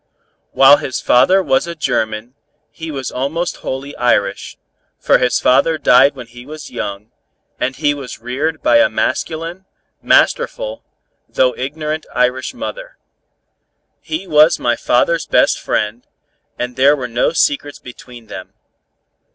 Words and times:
While 0.49 0.77
his 0.77 0.99
father 0.99 1.43
was 1.43 1.67
a 1.67 1.75
German, 1.75 2.33
he 2.71 2.89
was 2.89 3.11
almost 3.11 3.57
wholly 3.57 3.95
Irish, 3.97 4.57
for 4.97 5.19
his 5.19 5.39
father 5.39 5.77
died 5.77 6.15
when 6.15 6.25
he 6.25 6.43
was 6.43 6.71
young, 6.71 7.11
and 7.59 7.75
he 7.75 7.93
was 7.93 8.17
reared 8.17 8.63
by 8.63 8.77
a 8.77 8.89
masculine, 8.89 9.65
masterful, 10.01 10.83
though 11.29 11.53
ignorant 11.55 12.07
Irish 12.15 12.51
mother. 12.55 12.97
He 13.99 14.25
was 14.25 14.57
my 14.57 14.75
father's 14.75 15.27
best 15.27 15.59
friend, 15.59 16.07
and 16.57 16.75
there 16.77 16.95
were 16.95 17.07
no 17.07 17.31
secrets 17.31 17.77
between 17.77 18.25
them. 18.25 18.55